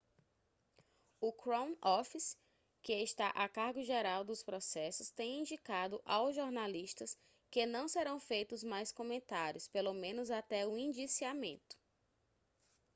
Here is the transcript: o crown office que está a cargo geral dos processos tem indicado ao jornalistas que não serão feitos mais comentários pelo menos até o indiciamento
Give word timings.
o 1.19 1.31
crown 1.31 1.75
office 1.79 2.35
que 2.81 3.03
está 3.03 3.27
a 3.27 3.47
cargo 3.47 3.83
geral 3.83 4.23
dos 4.23 4.41
processos 4.41 5.11
tem 5.11 5.41
indicado 5.41 6.01
ao 6.03 6.33
jornalistas 6.33 7.15
que 7.51 7.67
não 7.67 7.87
serão 7.87 8.19
feitos 8.19 8.63
mais 8.63 8.91
comentários 8.91 9.67
pelo 9.67 9.93
menos 9.93 10.31
até 10.31 10.65
o 10.65 10.75
indiciamento 10.75 11.77